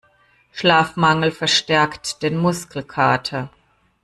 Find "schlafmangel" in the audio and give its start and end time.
0.51-1.29